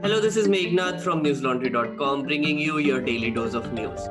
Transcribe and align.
Hello, 0.00 0.20
this 0.20 0.36
is 0.36 0.46
Meghnad 0.46 1.00
from 1.00 1.24
newslaundry.com 1.24 2.22
bringing 2.22 2.56
you 2.56 2.78
your 2.78 3.00
daily 3.00 3.32
dose 3.32 3.54
of 3.54 3.72
news. 3.72 4.08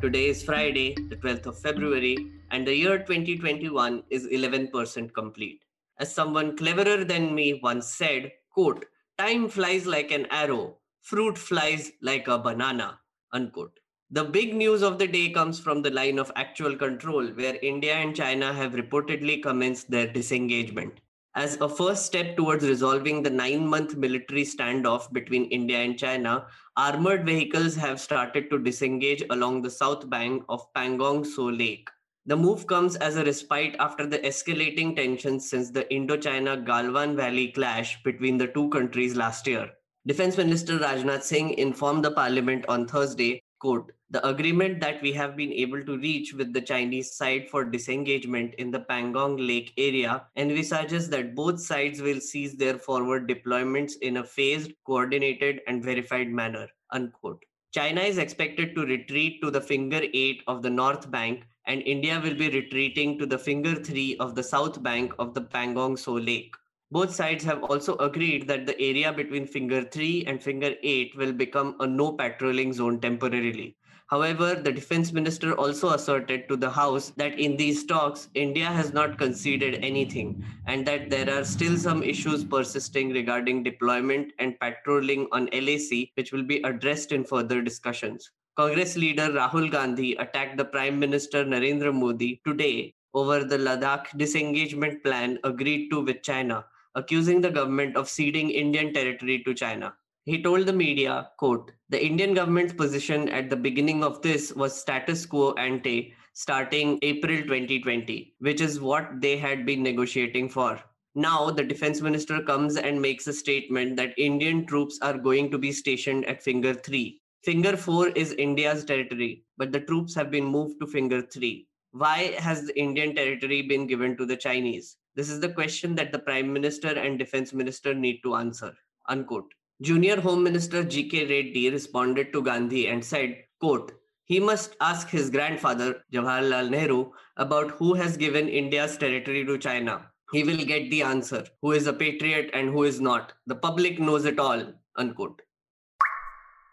Today 0.00 0.26
is 0.26 0.44
Friday, 0.44 0.94
the 1.08 1.16
12th 1.16 1.46
of 1.46 1.58
February, 1.58 2.16
and 2.52 2.64
the 2.64 2.72
year 2.72 2.98
2021 2.98 4.04
is 4.10 4.28
11% 4.28 5.12
complete. 5.12 5.64
As 5.98 6.14
someone 6.14 6.56
cleverer 6.56 7.04
than 7.04 7.34
me 7.34 7.58
once 7.64 7.88
said, 7.88 8.30
quote, 8.48 8.84
time 9.18 9.48
flies 9.48 9.84
like 9.84 10.12
an 10.12 10.26
arrow, 10.30 10.76
fruit 11.00 11.36
flies 11.36 11.90
like 12.00 12.28
a 12.28 12.38
banana, 12.38 13.00
unquote. 13.32 13.76
The 14.12 14.22
big 14.22 14.54
news 14.54 14.82
of 14.82 15.00
the 15.00 15.08
day 15.08 15.30
comes 15.30 15.58
from 15.58 15.82
the 15.82 15.90
line 15.90 16.20
of 16.20 16.30
actual 16.36 16.76
control, 16.76 17.26
where 17.26 17.58
India 17.60 17.94
and 17.94 18.14
China 18.14 18.52
have 18.52 18.74
reportedly 18.74 19.42
commenced 19.42 19.90
their 19.90 20.06
disengagement. 20.06 21.00
As 21.38 21.56
a 21.60 21.68
first 21.68 22.04
step 22.04 22.36
towards 22.36 22.66
resolving 22.66 23.22
the 23.22 23.30
nine 23.30 23.64
month 23.64 23.94
military 23.94 24.42
standoff 24.42 25.12
between 25.12 25.44
India 25.52 25.78
and 25.78 25.96
China, 25.96 26.46
armored 26.76 27.24
vehicles 27.24 27.76
have 27.76 28.00
started 28.00 28.50
to 28.50 28.58
disengage 28.58 29.22
along 29.30 29.62
the 29.62 29.70
south 29.70 30.10
bank 30.10 30.42
of 30.48 30.66
Pangong 30.74 31.24
Tso 31.24 31.44
Lake. 31.44 31.88
The 32.26 32.36
move 32.36 32.66
comes 32.66 32.96
as 32.96 33.14
a 33.14 33.24
respite 33.24 33.76
after 33.78 34.04
the 34.04 34.18
escalating 34.18 34.96
tensions 34.96 35.48
since 35.48 35.70
the 35.70 35.88
Indo-China 35.94 36.56
Galwan 36.56 37.14
Valley 37.14 37.52
clash 37.52 38.02
between 38.02 38.36
the 38.36 38.48
two 38.48 38.68
countries 38.70 39.14
last 39.14 39.46
year. 39.46 39.70
Defense 40.08 40.36
Minister 40.36 40.80
Rajnath 40.80 41.22
Singh 41.22 41.50
informed 41.50 42.04
the 42.04 42.10
parliament 42.10 42.64
on 42.68 42.88
Thursday 42.88 43.40
quote, 43.58 43.92
the 44.10 44.26
agreement 44.26 44.80
that 44.80 45.02
we 45.02 45.12
have 45.12 45.36
been 45.36 45.52
able 45.52 45.84
to 45.84 45.98
reach 45.98 46.32
with 46.32 46.52
the 46.52 46.60
Chinese 46.60 47.12
side 47.14 47.48
for 47.50 47.64
disengagement 47.64 48.54
in 48.54 48.70
the 48.70 48.80
Pangong 48.80 49.46
Lake 49.46 49.72
area 49.76 50.24
envisages 50.36 51.08
that 51.10 51.34
both 51.34 51.60
sides 51.60 52.00
will 52.00 52.20
cease 52.20 52.54
their 52.54 52.78
forward 52.78 53.28
deployments 53.28 53.92
in 54.00 54.18
a 54.18 54.24
phased, 54.24 54.72
coordinated, 54.86 55.60
and 55.66 55.84
verified 55.84 56.28
manner. 56.28 56.68
Unquote. 56.90 57.44
China 57.74 58.00
is 58.00 58.16
expected 58.16 58.74
to 58.74 58.86
retreat 58.86 59.42
to 59.42 59.50
the 59.50 59.60
finger 59.60 60.00
8 60.02 60.42
of 60.46 60.62
the 60.62 60.70
North 60.70 61.10
Bank, 61.10 61.44
and 61.66 61.82
India 61.82 62.18
will 62.22 62.34
be 62.34 62.48
retreating 62.48 63.18
to 63.18 63.26
the 63.26 63.38
finger 63.38 63.74
3 63.74 64.16
of 64.18 64.34
the 64.34 64.42
South 64.42 64.82
Bank 64.82 65.12
of 65.18 65.34
the 65.34 65.42
Pangong 65.42 65.98
Tso 65.98 66.14
Lake. 66.14 66.54
Both 66.90 67.14
sides 67.14 67.44
have 67.44 67.62
also 67.64 67.96
agreed 67.98 68.48
that 68.48 68.64
the 68.64 68.80
area 68.80 69.12
between 69.12 69.46
finger 69.46 69.82
3 69.82 70.24
and 70.26 70.42
finger 70.42 70.74
8 70.82 71.14
will 71.18 71.34
become 71.34 71.76
a 71.80 71.86
no 71.86 72.12
patrolling 72.12 72.72
zone 72.72 72.98
temporarily. 72.98 73.76
However, 74.06 74.54
the 74.54 74.72
defense 74.72 75.12
minister 75.12 75.52
also 75.52 75.90
asserted 75.90 76.48
to 76.48 76.56
the 76.56 76.70
House 76.70 77.10
that 77.18 77.38
in 77.38 77.58
these 77.58 77.84
talks, 77.84 78.30
India 78.32 78.64
has 78.64 78.94
not 78.94 79.18
conceded 79.18 79.84
anything 79.84 80.42
and 80.66 80.86
that 80.86 81.10
there 81.10 81.28
are 81.28 81.44
still 81.44 81.76
some 81.76 82.02
issues 82.02 82.42
persisting 82.42 83.10
regarding 83.10 83.62
deployment 83.62 84.32
and 84.38 84.58
patrolling 84.58 85.28
on 85.30 85.50
LAC, 85.52 86.08
which 86.14 86.32
will 86.32 86.42
be 86.42 86.62
addressed 86.62 87.12
in 87.12 87.22
further 87.22 87.60
discussions. 87.60 88.30
Congress 88.56 88.96
leader 88.96 89.28
Rahul 89.28 89.70
Gandhi 89.70 90.14
attacked 90.14 90.56
the 90.56 90.64
Prime 90.64 90.98
Minister 90.98 91.44
Narendra 91.44 91.92
Modi 91.92 92.40
today 92.46 92.94
over 93.12 93.44
the 93.44 93.58
Ladakh 93.58 94.16
disengagement 94.16 95.04
plan 95.04 95.38
agreed 95.44 95.90
to 95.90 96.00
with 96.00 96.22
China 96.22 96.64
accusing 96.94 97.40
the 97.40 97.50
government 97.50 97.96
of 97.96 98.08
ceding 98.08 98.50
Indian 98.50 98.92
territory 98.92 99.42
to 99.44 99.54
China. 99.54 99.94
He 100.24 100.42
told 100.42 100.66
the 100.66 100.72
media, 100.72 101.30
quote, 101.38 101.72
the 101.88 102.04
Indian 102.04 102.34
government's 102.34 102.74
position 102.74 103.28
at 103.30 103.48
the 103.48 103.56
beginning 103.56 104.04
of 104.04 104.20
this 104.20 104.52
was 104.52 104.78
status 104.78 105.24
quo 105.24 105.54
ante 105.54 106.14
starting 106.34 106.98
April 107.02 107.42
2020, 107.42 108.34
which 108.38 108.60
is 108.60 108.80
what 108.80 109.20
they 109.20 109.36
had 109.36 109.66
been 109.66 109.82
negotiating 109.82 110.48
for. 110.48 110.78
Now, 111.14 111.50
the 111.50 111.64
defense 111.64 112.00
minister 112.00 112.42
comes 112.42 112.76
and 112.76 113.02
makes 113.02 113.26
a 113.26 113.32
statement 113.32 113.96
that 113.96 114.16
Indian 114.18 114.66
troops 114.66 114.98
are 115.02 115.18
going 115.18 115.50
to 115.50 115.58
be 115.58 115.72
stationed 115.72 116.26
at 116.26 116.42
Finger 116.42 116.74
3. 116.74 117.20
Finger 117.44 117.76
4 117.76 118.08
is 118.10 118.34
India's 118.34 118.84
territory, 118.84 119.44
but 119.56 119.72
the 119.72 119.80
troops 119.80 120.14
have 120.14 120.30
been 120.30 120.44
moved 120.44 120.78
to 120.80 120.86
Finger 120.86 121.22
3. 121.22 121.66
Why 121.92 122.34
has 122.38 122.66
the 122.66 122.78
Indian 122.78 123.14
territory 123.16 123.62
been 123.62 123.86
given 123.86 124.16
to 124.18 124.26
the 124.26 124.36
Chinese? 124.36 124.96
This 125.18 125.30
is 125.30 125.40
the 125.40 125.48
question 125.48 125.96
that 125.96 126.12
the 126.12 126.20
Prime 126.20 126.52
Minister 126.52 126.90
and 126.96 127.18
Defense 127.18 127.52
Minister 127.52 127.92
need 127.92 128.20
to 128.22 128.36
answer. 128.36 128.72
Unquote. 129.08 129.52
Junior 129.82 130.20
Home 130.20 130.44
Minister 130.44 130.84
G.K. 130.84 131.22
Reddy 131.22 131.70
responded 131.70 132.32
to 132.32 132.40
Gandhi 132.40 132.86
and 132.86 133.04
said, 133.04 133.42
quote, 133.60 133.90
he 134.26 134.38
must 134.38 134.76
ask 134.80 135.08
his 135.08 135.28
grandfather, 135.28 136.04
Jawaharlal 136.12 136.70
Nehru, 136.70 137.10
about 137.36 137.72
who 137.72 137.94
has 137.94 138.16
given 138.16 138.48
India's 138.48 138.96
territory 138.96 139.44
to 139.44 139.58
China. 139.58 140.06
He 140.30 140.44
will 140.44 140.64
get 140.64 140.88
the 140.88 141.02
answer 141.02 141.44
who 141.62 141.72
is 141.72 141.88
a 141.88 141.92
patriot 141.92 142.50
and 142.54 142.68
who 142.68 142.84
is 142.84 143.00
not. 143.00 143.32
The 143.48 143.56
public 143.56 143.98
knows 143.98 144.24
it 144.24 144.38
all. 144.38 144.72
Unquote. 144.94 145.42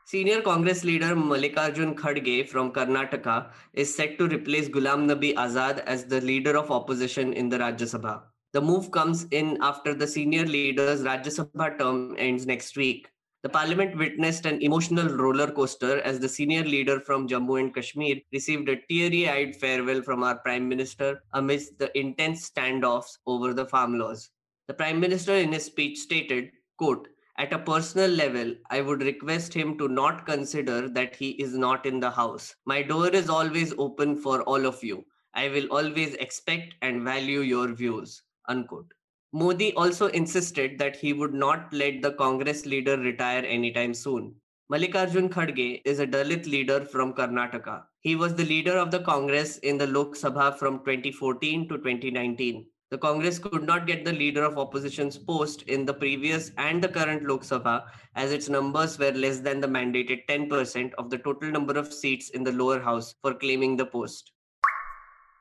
Senior 0.05 0.41
Congress 0.41 0.83
leader 0.83 1.15
Mallikarjun 1.15 1.95
Kharge 1.95 2.47
from 2.47 2.71
Karnataka 2.71 3.49
is 3.73 3.95
set 3.95 4.19
to 4.19 4.27
replace 4.27 4.69
Ghulam 4.69 5.09
Nabi 5.09 5.33
Azad 5.33 5.79
as 5.87 6.05
the 6.05 6.21
leader 6.21 6.55
of 6.55 6.69
opposition 6.69 7.33
in 7.33 7.49
the 7.49 7.57
Rajya 7.57 7.89
Sabha. 7.95 8.21
The 8.55 8.61
move 8.61 8.89
comes 8.89 9.27
in 9.31 9.57
after 9.59 9.93
the 9.93 10.07
senior 10.07 10.45
leader's 10.45 11.03
Rajya 11.03 11.27
Sabha 11.27 11.77
term 11.77 12.15
ends 12.17 12.45
next 12.45 12.77
week. 12.77 13.09
The 13.43 13.49
parliament 13.49 13.97
witnessed 13.97 14.45
an 14.45 14.61
emotional 14.61 15.09
roller 15.09 15.51
coaster 15.51 15.99
as 16.03 16.21
the 16.21 16.29
senior 16.29 16.63
leader 16.63 17.01
from 17.01 17.27
Jammu 17.27 17.59
and 17.59 17.75
Kashmir 17.75 18.15
received 18.31 18.69
a 18.69 18.77
teary 18.87 19.27
eyed 19.27 19.57
farewell 19.57 20.01
from 20.01 20.23
our 20.23 20.37
prime 20.37 20.69
minister 20.69 21.21
amidst 21.33 21.77
the 21.79 21.91
intense 21.99 22.49
standoffs 22.49 23.17
over 23.27 23.53
the 23.53 23.65
farm 23.65 23.99
laws. 23.99 24.29
The 24.69 24.73
prime 24.73 25.01
minister, 25.01 25.35
in 25.35 25.51
his 25.51 25.65
speech, 25.65 25.97
stated, 25.97 26.51
quote, 26.77 27.09
at 27.37 27.51
a 27.51 27.59
personal 27.59 28.09
level, 28.09 28.55
I 28.69 28.79
would 28.79 29.01
request 29.01 29.53
him 29.53 29.77
to 29.79 29.89
not 29.89 30.25
consider 30.25 30.87
that 30.87 31.13
he 31.13 31.31
is 31.31 31.57
not 31.57 31.85
in 31.85 31.99
the 31.99 32.11
house. 32.11 32.55
My 32.65 32.83
door 32.83 33.09
is 33.09 33.29
always 33.29 33.73
open 33.77 34.15
for 34.15 34.43
all 34.43 34.65
of 34.65 34.81
you. 34.81 35.03
I 35.33 35.49
will 35.49 35.67
always 35.71 36.13
expect 36.15 36.75
and 36.81 37.03
value 37.03 37.41
your 37.41 37.73
views 37.73 38.23
unquote. 38.47 38.91
Modi 39.33 39.73
also 39.73 40.07
insisted 40.07 40.77
that 40.79 40.95
he 40.95 41.11
would 41.11 41.33
not 41.33 41.73
let 41.73 42.01
the 42.01 42.13
Congress 42.13 42.65
leader 42.65 42.97
retire 42.97 43.43
anytime 43.45 43.93
soon. 43.93 44.33
Mallikarjun 44.71 45.29
Kharge 45.29 45.81
is 45.85 45.99
a 45.99 46.07
Dalit 46.07 46.47
leader 46.47 46.85
from 46.85 47.13
Karnataka. 47.13 47.83
He 47.99 48.15
was 48.15 48.33
the 48.33 48.45
leader 48.45 48.77
of 48.77 48.91
the 48.91 49.01
Congress 49.01 49.57
in 49.57 49.77
the 49.77 49.87
Lok 49.87 50.15
Sabha 50.15 50.57
from 50.57 50.79
2014 50.79 51.67
to 51.69 51.77
2019. 51.77 52.65
The 52.91 52.97
Congress 52.99 53.39
could 53.39 53.63
not 53.63 53.87
get 53.87 54.05
the 54.05 54.13
leader 54.13 54.43
of 54.43 54.57
opposition's 54.57 55.17
post 55.17 55.63
in 55.63 55.85
the 55.85 55.93
previous 55.93 56.51
and 56.57 56.83
the 56.83 56.87
current 56.87 57.27
Lok 57.27 57.41
Sabha 57.41 57.87
as 58.15 58.31
its 58.31 58.47
numbers 58.47 58.97
were 58.97 59.11
less 59.11 59.39
than 59.39 59.59
the 59.59 59.67
mandated 59.67 60.21
10% 60.29 60.93
of 60.97 61.09
the 61.09 61.17
total 61.17 61.51
number 61.51 61.77
of 61.77 61.93
seats 61.93 62.29
in 62.29 62.43
the 62.43 62.51
lower 62.51 62.79
house 62.79 63.15
for 63.21 63.33
claiming 63.33 63.75
the 63.75 63.85
post. 63.85 64.31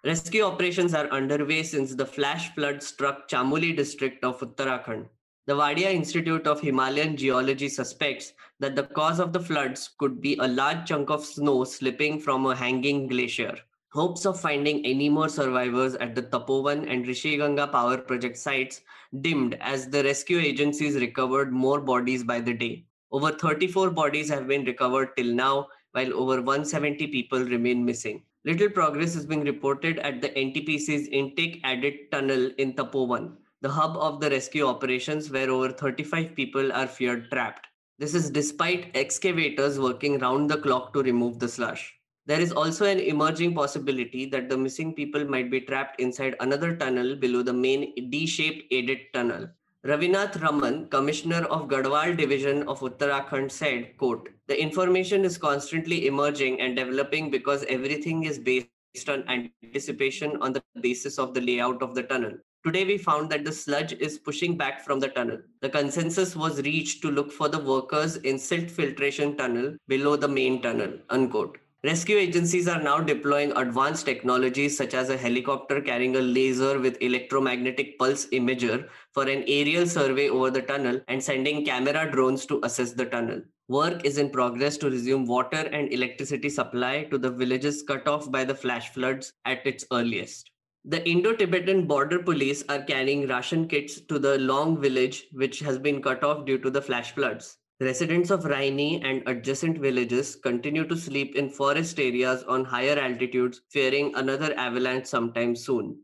Rescue 0.04 0.42
operations 0.42 0.92
are 0.92 1.08
underway 1.08 1.62
since 1.62 1.94
the 1.94 2.04
flash 2.04 2.54
flood 2.54 2.82
struck 2.82 3.26
Chamoli 3.26 3.74
district 3.74 4.22
of 4.22 4.38
Uttarakhand. 4.40 5.06
The 5.46 5.54
Wadia 5.54 5.94
Institute 5.94 6.46
of 6.46 6.60
Himalayan 6.60 7.16
Geology 7.16 7.70
suspects 7.70 8.34
that 8.60 8.76
the 8.76 8.82
cause 8.82 9.18
of 9.18 9.32
the 9.32 9.40
floods 9.40 9.94
could 9.98 10.20
be 10.20 10.36
a 10.36 10.46
large 10.46 10.86
chunk 10.86 11.08
of 11.08 11.24
snow 11.24 11.64
slipping 11.64 12.20
from 12.20 12.44
a 12.44 12.54
hanging 12.54 13.06
glacier. 13.06 13.56
Hopes 13.92 14.26
of 14.26 14.38
finding 14.38 14.84
any 14.84 15.08
more 15.08 15.30
survivors 15.30 15.94
at 15.94 16.14
the 16.14 16.24
Tapovan 16.24 16.86
and 16.86 17.06
Rishiganga 17.06 17.72
power 17.72 17.96
project 17.96 18.36
sites 18.36 18.82
dimmed 19.22 19.56
as 19.62 19.88
the 19.88 20.04
rescue 20.04 20.38
agencies 20.38 20.96
recovered 20.96 21.50
more 21.50 21.80
bodies 21.80 22.22
by 22.22 22.40
the 22.40 22.52
day. 22.52 22.84
Over 23.10 23.32
34 23.32 23.88
bodies 23.88 24.28
have 24.28 24.48
been 24.48 24.66
recovered 24.66 25.16
till 25.16 25.34
now, 25.34 25.68
while 25.92 26.12
over 26.12 26.42
170 26.42 27.06
people 27.06 27.42
remain 27.42 27.82
missing. 27.82 28.22
Little 28.46 28.68
progress 28.68 29.16
is 29.16 29.24
being 29.24 29.42
reported 29.42 29.98
at 30.00 30.20
the 30.20 30.28
NTPC's 30.28 31.08
intake 31.08 31.62
adit 31.64 32.12
tunnel 32.12 32.50
in 32.58 32.74
Tapovan, 32.74 33.32
the 33.62 33.70
hub 33.70 33.96
of 33.96 34.20
the 34.20 34.28
rescue 34.28 34.66
operations 34.66 35.30
where 35.30 35.48
over 35.48 35.70
35 35.70 36.34
people 36.36 36.70
are 36.70 36.86
feared 36.86 37.30
trapped. 37.30 37.66
This 37.98 38.14
is 38.14 38.28
despite 38.28 38.94
excavators 38.94 39.78
working 39.78 40.18
round 40.18 40.50
the 40.50 40.58
clock 40.58 40.92
to 40.92 41.02
remove 41.02 41.38
the 41.38 41.48
slush. 41.48 41.94
There 42.26 42.38
is 42.38 42.52
also 42.52 42.84
an 42.84 42.98
emerging 42.98 43.54
possibility 43.54 44.26
that 44.26 44.50
the 44.50 44.58
missing 44.58 44.92
people 44.92 45.24
might 45.24 45.50
be 45.50 45.62
trapped 45.62 45.98
inside 45.98 46.36
another 46.40 46.76
tunnel 46.76 47.16
below 47.16 47.42
the 47.42 47.54
main 47.54 47.94
D-shaped 48.10 48.70
adit 48.70 49.10
tunnel. 49.14 49.48
Ravinath 49.86 50.42
Raman, 50.42 50.88
Commissioner 50.88 51.46
of 51.46 51.68
Garhwal 51.68 52.14
Division 52.14 52.68
of 52.68 52.80
Uttarakhand 52.80 53.50
said, 53.50 53.96
quote, 53.96 54.28
the 54.46 54.60
information 54.60 55.24
is 55.24 55.38
constantly 55.38 56.06
emerging 56.06 56.60
and 56.60 56.76
developing 56.76 57.30
because 57.30 57.64
everything 57.68 58.24
is 58.24 58.38
based 58.38 59.08
on 59.08 59.24
anticipation 59.28 60.36
on 60.42 60.52
the 60.52 60.62
basis 60.80 61.18
of 61.18 61.32
the 61.32 61.40
layout 61.40 61.82
of 61.82 61.94
the 61.94 62.02
tunnel. 62.02 62.32
Today, 62.64 62.84
we 62.84 62.96
found 62.96 63.30
that 63.30 63.44
the 63.44 63.52
sludge 63.52 63.92
is 63.92 64.18
pushing 64.18 64.56
back 64.56 64.84
from 64.84 64.98
the 64.98 65.08
tunnel. 65.08 65.38
The 65.60 65.68
consensus 65.68 66.34
was 66.34 66.62
reached 66.62 67.02
to 67.02 67.10
look 67.10 67.30
for 67.30 67.48
the 67.48 67.58
workers 67.58 68.16
in 68.16 68.38
silt 68.38 68.70
filtration 68.70 69.36
tunnel 69.36 69.76
below 69.86 70.16
the 70.16 70.28
main 70.28 70.62
tunnel, 70.62 70.94
unquote. 71.10 71.58
Rescue 71.84 72.16
agencies 72.16 72.66
are 72.66 72.80
now 72.80 72.98
deploying 72.98 73.52
advanced 73.58 74.06
technologies 74.06 74.74
such 74.74 74.94
as 74.94 75.10
a 75.10 75.18
helicopter 75.18 75.82
carrying 75.82 76.16
a 76.16 76.20
laser 76.22 76.78
with 76.78 76.96
electromagnetic 77.02 77.98
pulse 77.98 78.24
imager 78.28 78.88
for 79.12 79.24
an 79.24 79.44
aerial 79.46 79.86
survey 79.86 80.30
over 80.30 80.50
the 80.50 80.62
tunnel 80.62 80.98
and 81.08 81.22
sending 81.22 81.62
camera 81.62 82.10
drones 82.10 82.46
to 82.46 82.58
assess 82.62 82.92
the 82.92 83.04
tunnel. 83.04 83.42
Work 83.68 84.06
is 84.06 84.16
in 84.16 84.30
progress 84.30 84.78
to 84.78 84.88
resume 84.88 85.26
water 85.26 85.58
and 85.58 85.92
electricity 85.92 86.48
supply 86.48 87.04
to 87.10 87.18
the 87.18 87.30
villages 87.30 87.84
cut 87.86 88.08
off 88.08 88.32
by 88.32 88.44
the 88.44 88.54
flash 88.54 88.88
floods 88.94 89.34
at 89.44 89.66
its 89.66 89.84
earliest. 89.92 90.50
The 90.86 91.06
Indo 91.06 91.34
Tibetan 91.34 91.86
border 91.86 92.18
police 92.18 92.64
are 92.70 92.82
carrying 92.82 93.28
ration 93.28 93.68
kits 93.68 94.00
to 94.00 94.18
the 94.18 94.38
Long 94.38 94.80
village, 94.80 95.26
which 95.32 95.60
has 95.60 95.78
been 95.78 96.00
cut 96.00 96.24
off 96.24 96.46
due 96.46 96.56
to 96.60 96.70
the 96.70 96.80
flash 96.80 97.12
floods. 97.12 97.58
Residents 97.80 98.30
of 98.30 98.44
Raini 98.44 99.04
and 99.04 99.26
adjacent 99.26 99.78
villages 99.78 100.36
continue 100.36 100.86
to 100.86 100.96
sleep 100.96 101.34
in 101.34 101.50
forest 101.50 101.98
areas 101.98 102.44
on 102.44 102.64
higher 102.64 102.96
altitudes, 102.96 103.62
fearing 103.68 104.14
another 104.14 104.54
avalanche 104.56 105.06
sometime 105.06 105.56
soon. 105.56 105.98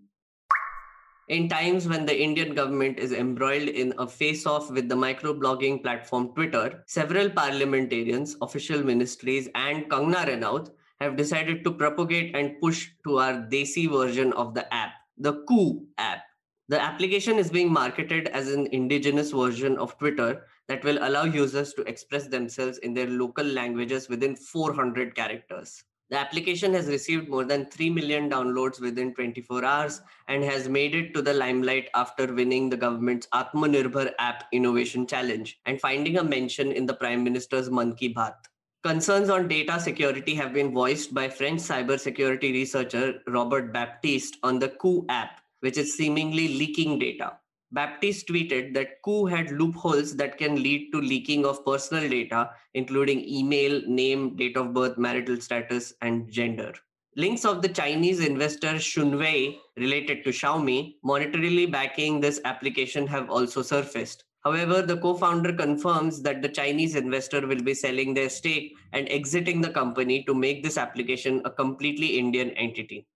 In 1.28 1.48
times 1.48 1.86
when 1.86 2.06
the 2.06 2.20
Indian 2.20 2.56
government 2.56 2.98
is 2.98 3.12
embroiled 3.12 3.68
in 3.68 3.94
a 3.98 4.08
face 4.08 4.46
off 4.46 4.68
with 4.72 4.88
the 4.88 4.96
microblogging 4.96 5.80
platform 5.84 6.34
Twitter, 6.34 6.82
several 6.88 7.30
parliamentarians, 7.30 8.34
official 8.42 8.82
ministries, 8.82 9.48
and 9.54 9.88
Kangana 9.88 10.26
Ranaut 10.26 10.70
have 11.00 11.14
decided 11.14 11.62
to 11.62 11.70
propagate 11.70 12.34
and 12.34 12.60
push 12.60 12.88
to 13.06 13.20
our 13.20 13.34
Desi 13.48 13.88
version 13.88 14.32
of 14.32 14.54
the 14.54 14.74
app, 14.74 14.94
the 15.18 15.44
Koo 15.44 15.86
app. 15.98 16.24
The 16.68 16.80
application 16.80 17.38
is 17.38 17.50
being 17.50 17.72
marketed 17.72 18.26
as 18.28 18.52
an 18.52 18.66
indigenous 18.72 19.30
version 19.30 19.78
of 19.78 19.96
Twitter 19.98 20.46
that 20.70 20.84
will 20.84 20.98
allow 21.02 21.24
users 21.24 21.74
to 21.74 21.82
express 21.82 22.28
themselves 22.28 22.78
in 22.78 22.94
their 22.94 23.08
local 23.08 23.44
languages 23.44 24.08
within 24.08 24.36
400 24.36 25.16
characters. 25.16 25.82
The 26.10 26.16
application 26.16 26.74
has 26.74 26.86
received 26.86 27.28
more 27.28 27.44
than 27.44 27.66
3 27.66 27.90
million 27.90 28.30
downloads 28.30 28.80
within 28.80 29.12
24 29.12 29.64
hours 29.64 30.00
and 30.28 30.44
has 30.44 30.68
made 30.68 30.94
it 30.94 31.12
to 31.14 31.22
the 31.22 31.34
limelight 31.34 31.88
after 31.96 32.32
winning 32.32 32.70
the 32.70 32.76
government's 32.76 33.26
Atmanirbhar 33.34 34.12
App 34.20 34.44
Innovation 34.52 35.08
Challenge 35.08 35.58
and 35.66 35.80
finding 35.80 36.18
a 36.18 36.22
mention 36.22 36.70
in 36.70 36.86
the 36.86 36.94
Prime 36.94 37.24
Minister's 37.24 37.68
Mann 37.68 37.96
Ki 37.96 38.14
Baat. 38.14 38.36
Concerns 38.84 39.28
on 39.28 39.48
data 39.48 39.80
security 39.80 40.36
have 40.36 40.52
been 40.52 40.72
voiced 40.72 41.12
by 41.12 41.28
French 41.28 41.62
cybersecurity 41.62 42.52
researcher 42.52 43.14
Robert 43.26 43.72
Baptiste 43.72 44.36
on 44.44 44.60
the 44.60 44.68
Koo 44.68 45.04
app, 45.08 45.40
which 45.60 45.78
is 45.78 45.96
seemingly 45.96 46.46
leaking 46.46 47.00
data. 47.00 47.39
Baptiste 47.72 48.26
tweeted 48.26 48.74
that 48.74 49.00
Koo 49.04 49.26
had 49.26 49.52
loopholes 49.52 50.16
that 50.16 50.38
can 50.38 50.60
lead 50.60 50.90
to 50.92 51.00
leaking 51.00 51.44
of 51.44 51.64
personal 51.64 52.08
data, 52.08 52.50
including 52.74 53.28
email, 53.28 53.80
name, 53.86 54.34
date 54.36 54.56
of 54.56 54.74
birth, 54.74 54.98
marital 54.98 55.40
status, 55.40 55.92
and 56.02 56.28
gender. 56.28 56.72
Links 57.16 57.44
of 57.44 57.62
the 57.62 57.68
Chinese 57.68 58.24
investor 58.24 58.74
Shunwei 58.74 59.58
related 59.76 60.24
to 60.24 60.30
Xiaomi 60.30 60.96
monetarily 61.04 61.70
backing 61.70 62.20
this 62.20 62.40
application 62.44 63.06
have 63.06 63.30
also 63.30 63.62
surfaced. 63.62 64.24
However, 64.42 64.80
the 64.80 64.96
co 64.96 65.14
founder 65.14 65.52
confirms 65.52 66.22
that 66.22 66.40
the 66.40 66.48
Chinese 66.48 66.94
investor 66.94 67.46
will 67.46 67.62
be 67.62 67.74
selling 67.74 68.14
their 68.14 68.30
stake 68.30 68.74
and 68.92 69.08
exiting 69.10 69.60
the 69.60 69.70
company 69.70 70.24
to 70.24 70.34
make 70.34 70.62
this 70.62 70.78
application 70.78 71.42
a 71.44 71.50
completely 71.50 72.18
Indian 72.18 72.50
entity. 72.52 73.06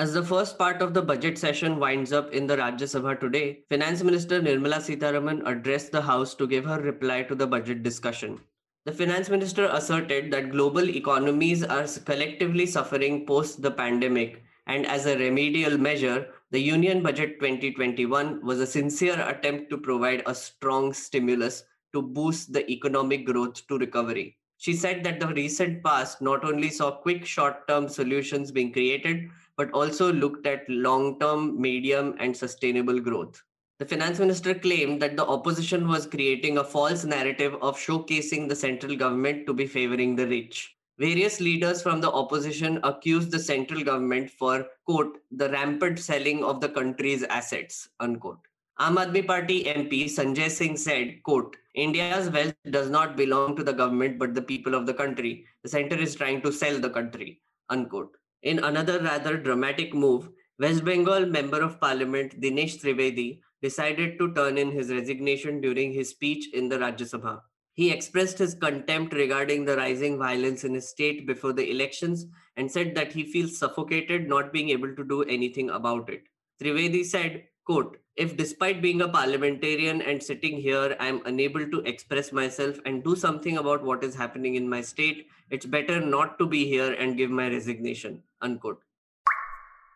As 0.00 0.12
the 0.12 0.22
first 0.22 0.56
part 0.56 0.80
of 0.80 0.94
the 0.94 1.02
budget 1.02 1.36
session 1.38 1.80
winds 1.80 2.12
up 2.12 2.32
in 2.32 2.46
the 2.46 2.56
Rajya 2.56 2.86
Sabha 2.86 3.18
today, 3.18 3.64
Finance 3.68 4.04
Minister 4.04 4.40
Nirmala 4.40 4.76
Sitharaman 4.76 5.44
addressed 5.44 5.90
the 5.90 6.00
House 6.00 6.36
to 6.36 6.46
give 6.46 6.64
her 6.66 6.80
reply 6.80 7.24
to 7.24 7.34
the 7.34 7.48
budget 7.48 7.82
discussion. 7.82 8.38
The 8.84 8.92
Finance 8.92 9.28
Minister 9.28 9.64
asserted 9.72 10.30
that 10.30 10.52
global 10.52 10.88
economies 10.88 11.64
are 11.64 11.84
collectively 12.04 12.64
suffering 12.64 13.26
post 13.26 13.60
the 13.60 13.72
pandemic, 13.72 14.44
and 14.68 14.86
as 14.86 15.06
a 15.06 15.18
remedial 15.18 15.76
measure, 15.76 16.28
the 16.52 16.60
Union 16.60 17.02
Budget 17.02 17.40
2021 17.40 18.46
was 18.46 18.60
a 18.60 18.68
sincere 18.68 19.20
attempt 19.28 19.68
to 19.70 19.78
provide 19.78 20.22
a 20.26 20.34
strong 20.34 20.92
stimulus 20.92 21.64
to 21.92 22.02
boost 22.02 22.52
the 22.52 22.70
economic 22.70 23.26
growth 23.26 23.66
to 23.66 23.78
recovery. 23.78 24.36
She 24.58 24.74
said 24.74 25.02
that 25.04 25.18
the 25.18 25.28
recent 25.28 25.82
past 25.82 26.20
not 26.20 26.44
only 26.44 26.68
saw 26.68 26.90
quick 26.92 27.24
short 27.24 27.66
term 27.66 27.88
solutions 27.88 28.52
being 28.52 28.72
created, 28.72 29.30
but 29.58 29.70
also 29.72 30.10
looked 30.10 30.46
at 30.46 30.64
long 30.70 31.18
term, 31.18 31.60
medium, 31.60 32.14
and 32.18 32.34
sustainable 32.34 33.00
growth. 33.00 33.42
The 33.80 33.86
finance 33.86 34.18
minister 34.18 34.54
claimed 34.54 35.02
that 35.02 35.16
the 35.16 35.26
opposition 35.26 35.86
was 35.86 36.06
creating 36.06 36.58
a 36.58 36.64
false 36.64 37.04
narrative 37.04 37.54
of 37.60 37.76
showcasing 37.76 38.48
the 38.48 38.56
central 38.56 38.96
government 38.96 39.46
to 39.46 39.52
be 39.52 39.66
favoring 39.66 40.16
the 40.16 40.26
rich. 40.26 40.74
Various 40.98 41.40
leaders 41.40 41.80
from 41.80 42.00
the 42.00 42.10
opposition 42.10 42.80
accused 42.82 43.30
the 43.30 43.38
central 43.38 43.84
government 43.84 44.30
for, 44.32 44.66
quote, 44.84 45.18
the 45.30 45.48
rampant 45.50 46.00
selling 46.00 46.42
of 46.42 46.60
the 46.60 46.68
country's 46.68 47.22
assets, 47.22 47.88
unquote. 48.00 48.40
Aam 48.80 48.96
Aadmi 48.96 49.24
Party 49.24 49.64
MP 49.64 50.04
Sanjay 50.06 50.50
Singh 50.50 50.76
said, 50.76 51.22
quote, 51.22 51.56
India's 51.74 52.30
wealth 52.30 52.54
does 52.70 52.90
not 52.90 53.16
belong 53.16 53.54
to 53.56 53.62
the 53.64 53.72
government 53.72 54.18
but 54.18 54.34
the 54.34 54.42
people 54.42 54.74
of 54.74 54.86
the 54.86 54.94
country. 54.94 55.46
The 55.62 55.68
center 55.68 55.96
is 55.96 56.16
trying 56.16 56.42
to 56.42 56.52
sell 56.52 56.80
the 56.80 56.90
country, 56.90 57.40
unquote. 57.70 58.17
In 58.42 58.60
another 58.60 59.00
rather 59.00 59.36
dramatic 59.36 59.92
move, 59.92 60.28
West 60.60 60.84
Bengal 60.84 61.26
Member 61.26 61.60
of 61.60 61.80
Parliament 61.80 62.40
Dinesh 62.40 62.80
Trivedi 62.80 63.40
decided 63.62 64.18
to 64.18 64.32
turn 64.32 64.56
in 64.58 64.70
his 64.70 64.90
resignation 64.90 65.60
during 65.60 65.92
his 65.92 66.10
speech 66.10 66.52
in 66.54 66.68
the 66.68 66.78
Rajya 66.78 67.10
Sabha. 67.10 67.40
He 67.72 67.90
expressed 67.90 68.38
his 68.38 68.54
contempt 68.54 69.12
regarding 69.12 69.64
the 69.64 69.76
rising 69.76 70.18
violence 70.18 70.64
in 70.64 70.74
his 70.74 70.88
state 70.88 71.26
before 71.26 71.52
the 71.52 71.70
elections 71.70 72.26
and 72.56 72.70
said 72.70 72.94
that 72.94 73.12
he 73.12 73.24
feels 73.24 73.58
suffocated 73.58 74.28
not 74.28 74.52
being 74.52 74.70
able 74.70 74.94
to 74.94 75.04
do 75.04 75.22
anything 75.24 75.70
about 75.70 76.08
it. 76.08 76.22
Trivedi 76.60 77.04
said, 77.04 77.44
quote, 77.64 77.96
if 78.18 78.36
despite 78.36 78.82
being 78.82 79.00
a 79.00 79.08
parliamentarian 79.08 80.02
and 80.02 80.20
sitting 80.20 80.60
here, 80.60 80.96
I 80.98 81.06
am 81.06 81.22
unable 81.24 81.70
to 81.70 81.78
express 81.82 82.32
myself 82.32 82.76
and 82.84 83.04
do 83.04 83.14
something 83.14 83.58
about 83.58 83.84
what 83.84 84.02
is 84.02 84.16
happening 84.16 84.56
in 84.56 84.68
my 84.68 84.80
state, 84.80 85.28
it's 85.50 85.64
better 85.64 86.00
not 86.00 86.36
to 86.40 86.46
be 86.46 86.66
here 86.66 86.94
and 86.94 87.16
give 87.16 87.30
my 87.30 87.48
resignation. 87.48 88.22
Unquote. 88.42 88.82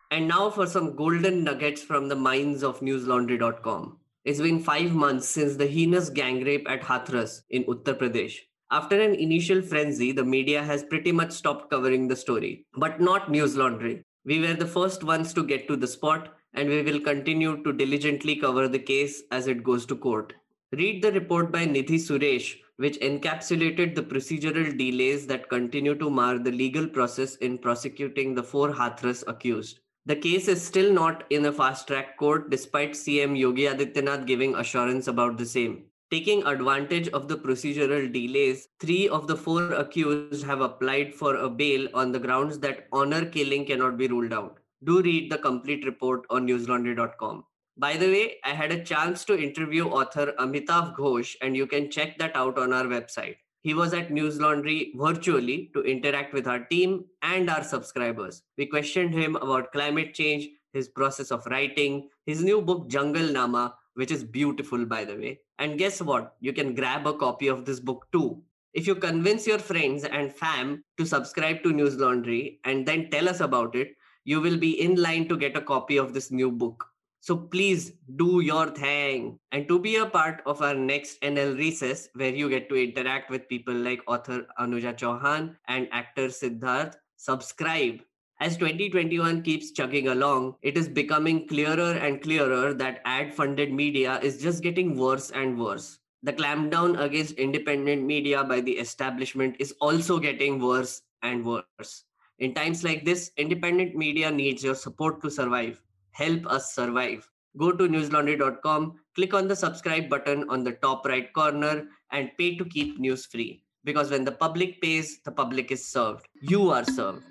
And 0.09 0.27
now 0.27 0.49
for 0.49 0.65
some 0.67 0.95
golden 0.95 1.43
nuggets 1.43 1.81
from 1.81 2.07
the 2.07 2.15
minds 2.15 2.63
of 2.63 2.79
newslaundry.com. 2.79 3.97
It's 4.23 4.39
been 4.39 4.63
five 4.63 4.93
months 4.93 5.27
since 5.27 5.57
the 5.57 5.67
heinous 5.67 6.09
gang 6.09 6.45
rape 6.45 6.65
at 6.69 6.81
Hathras 6.81 7.41
in 7.49 7.65
Uttar 7.65 7.95
Pradesh. 7.95 8.37
After 8.71 9.01
an 9.01 9.15
initial 9.15 9.61
frenzy, 9.61 10.13
the 10.13 10.23
media 10.23 10.63
has 10.63 10.85
pretty 10.85 11.11
much 11.11 11.33
stopped 11.33 11.69
covering 11.69 12.07
the 12.07 12.15
story, 12.15 12.65
but 12.77 13.01
not 13.01 13.29
News 13.29 13.57
Laundry. 13.57 14.05
We 14.23 14.39
were 14.39 14.53
the 14.53 14.65
first 14.65 15.03
ones 15.03 15.33
to 15.33 15.43
get 15.43 15.67
to 15.67 15.75
the 15.75 15.87
spot, 15.87 16.33
and 16.53 16.69
we 16.69 16.81
will 16.81 16.99
continue 16.99 17.63
to 17.63 17.73
diligently 17.73 18.35
cover 18.35 18.67
the 18.67 18.79
case 18.79 19.23
as 19.31 19.47
it 19.47 19.63
goes 19.63 19.85
to 19.85 19.95
court. 19.95 20.33
Read 20.71 21.03
the 21.03 21.11
report 21.11 21.51
by 21.51 21.65
Nidhi 21.65 21.99
Suresh, 21.99 22.55
which 22.77 22.99
encapsulated 22.99 23.93
the 23.93 24.01
procedural 24.01 24.75
delays 24.77 25.27
that 25.27 25.49
continue 25.49 25.95
to 25.95 26.09
mar 26.09 26.39
the 26.39 26.51
legal 26.51 26.87
process 26.87 27.35
in 27.35 27.57
prosecuting 27.57 28.33
the 28.33 28.43
four 28.43 28.71
Hathras 28.73 29.23
accused. 29.27 29.79
The 30.05 30.15
case 30.15 30.47
is 30.47 30.61
still 30.61 30.91
not 30.91 31.23
in 31.29 31.45
a 31.45 31.51
fast 31.51 31.87
track 31.87 32.17
court 32.17 32.49
despite 32.49 32.91
CM 32.91 33.37
Yogi 33.37 33.63
Adityanath 33.63 34.25
giving 34.25 34.55
assurance 34.55 35.07
about 35.07 35.37
the 35.37 35.45
same. 35.45 35.85
Taking 36.11 36.45
advantage 36.45 37.07
of 37.09 37.27
the 37.27 37.37
procedural 37.37 38.11
delays, 38.11 38.67
three 38.79 39.07
of 39.07 39.27
the 39.27 39.35
four 39.35 39.73
accused 39.73 40.45
have 40.45 40.61
applied 40.61 41.13
for 41.13 41.35
a 41.37 41.49
bail 41.49 41.87
on 41.93 42.11
the 42.11 42.19
grounds 42.19 42.59
that 42.59 42.87
honor 42.91 43.25
killing 43.25 43.65
cannot 43.65 43.97
be 43.97 44.07
ruled 44.07 44.33
out. 44.33 44.59
Do 44.83 45.01
read 45.01 45.31
the 45.31 45.37
complete 45.37 45.85
report 45.85 46.25
on 46.29 46.47
newslaundry.com. 46.47 47.45
By 47.77 47.97
the 47.97 48.07
way, 48.07 48.35
I 48.43 48.49
had 48.49 48.71
a 48.71 48.83
chance 48.83 49.23
to 49.25 49.41
interview 49.41 49.87
author 49.87 50.33
Amitav 50.39 50.95
Ghosh, 50.95 51.35
and 51.41 51.55
you 51.55 51.67
can 51.67 51.89
check 51.89 52.17
that 52.17 52.35
out 52.35 52.57
on 52.57 52.73
our 52.73 52.83
website. 52.83 53.35
He 53.61 53.73
was 53.73 53.93
at 53.93 54.11
News 54.11 54.41
Laundry 54.41 54.91
virtually 54.95 55.71
to 55.73 55.81
interact 55.83 56.33
with 56.33 56.47
our 56.47 56.65
team 56.65 57.05
and 57.21 57.49
our 57.49 57.63
subscribers. 57.63 58.43
We 58.57 58.65
questioned 58.65 59.13
him 59.13 59.37
about 59.37 59.71
climate 59.71 60.13
change, 60.13 60.49
his 60.73 60.89
process 60.89 61.31
of 61.31 61.45
writing, 61.45 62.09
his 62.25 62.43
new 62.43 62.61
book 62.61 62.89
Jungle 62.89 63.31
Nama, 63.31 63.75
which 63.93 64.11
is 64.11 64.23
beautiful, 64.23 64.85
by 64.85 65.05
the 65.05 65.15
way. 65.15 65.39
And 65.59 65.77
guess 65.77 66.01
what? 66.01 66.35
You 66.41 66.51
can 66.51 66.75
grab 66.75 67.07
a 67.07 67.13
copy 67.13 67.47
of 67.47 67.63
this 67.63 67.79
book 67.79 68.05
too. 68.11 68.41
If 68.73 68.85
you 68.85 68.95
convince 68.95 69.47
your 69.47 69.59
friends 69.59 70.03
and 70.03 70.33
fam 70.33 70.83
to 70.97 71.05
subscribe 71.05 71.63
to 71.63 71.71
News 71.71 71.95
Laundry 71.95 72.59
and 72.65 72.85
then 72.85 73.09
tell 73.11 73.29
us 73.29 73.39
about 73.39 73.75
it, 73.75 73.95
you 74.23 74.41
will 74.41 74.57
be 74.57 74.81
in 74.81 74.95
line 74.95 75.27
to 75.27 75.37
get 75.37 75.57
a 75.57 75.61
copy 75.61 75.97
of 75.97 76.13
this 76.13 76.31
new 76.31 76.51
book. 76.51 76.85
So 77.19 77.37
please 77.37 77.93
do 78.17 78.41
your 78.41 78.69
thing. 78.69 79.39
And 79.53 79.65
to 79.69 79.79
be 79.79 79.95
a 79.95 80.05
part 80.05 80.41
of 80.45 80.61
our 80.61 80.73
next 80.73 81.21
NL 81.21 81.57
recess, 81.57 82.09
where 82.15 82.35
you 82.35 82.49
get 82.49 82.67
to 82.67 82.75
interact 82.75 83.29
with 83.29 83.47
people 83.47 83.73
like 83.73 84.01
author 84.07 84.45
Anuja 84.59 84.93
Chauhan 84.93 85.55
and 85.69 85.87
actor 85.93 86.27
Siddharth, 86.27 86.95
subscribe. 87.15 88.01
As 88.41 88.57
2021 88.57 89.41
keeps 89.41 89.71
chugging 89.71 90.09
along, 90.09 90.55
it 90.61 90.75
is 90.75 90.89
becoming 90.89 91.47
clearer 91.47 91.93
and 91.93 92.21
clearer 92.21 92.73
that 92.73 92.99
ad 93.05 93.33
funded 93.33 93.71
media 93.71 94.19
is 94.21 94.41
just 94.41 94.61
getting 94.61 94.97
worse 94.97 95.31
and 95.31 95.57
worse. 95.57 95.99
The 96.23 96.33
clampdown 96.33 96.99
against 96.99 97.35
independent 97.35 98.03
media 98.03 98.43
by 98.43 98.59
the 98.59 98.73
establishment 98.73 99.55
is 99.59 99.73
also 99.79 100.19
getting 100.19 100.59
worse 100.59 101.01
and 101.21 101.45
worse. 101.45 102.03
In 102.39 102.53
times 102.53 102.83
like 102.83 103.05
this, 103.05 103.31
independent 103.37 103.95
media 103.95 104.31
needs 104.31 104.63
your 104.63 104.75
support 104.75 105.21
to 105.21 105.29
survive. 105.29 105.81
Help 106.11 106.45
us 106.47 106.73
survive. 106.73 107.29
Go 107.57 107.71
to 107.71 107.87
newslaundry.com, 107.87 108.99
click 109.15 109.33
on 109.33 109.47
the 109.47 109.55
subscribe 109.55 110.09
button 110.09 110.49
on 110.49 110.63
the 110.63 110.71
top 110.73 111.05
right 111.05 111.31
corner, 111.33 111.87
and 112.11 112.31
pay 112.37 112.57
to 112.57 112.65
keep 112.65 112.99
news 112.99 113.25
free. 113.27 113.63
Because 113.83 114.09
when 114.09 114.23
the 114.23 114.31
public 114.31 114.81
pays, 114.81 115.19
the 115.23 115.31
public 115.31 115.71
is 115.71 115.85
served. 115.85 116.27
You 116.41 116.71
are 116.71 116.83
served. 116.83 117.23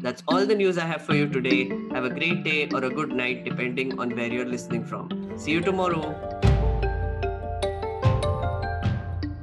That's 0.00 0.22
all 0.28 0.46
the 0.46 0.54
news 0.54 0.78
I 0.78 0.86
have 0.86 1.02
for 1.02 1.14
you 1.14 1.28
today. 1.28 1.68
Have 1.92 2.04
a 2.04 2.10
great 2.10 2.44
day 2.44 2.68
or 2.72 2.84
a 2.84 2.90
good 2.90 3.10
night, 3.10 3.44
depending 3.44 3.98
on 3.98 4.14
where 4.14 4.28
you're 4.28 4.46
listening 4.46 4.84
from. 4.84 5.32
See 5.36 5.52
you 5.52 5.60
tomorrow. 5.60 6.45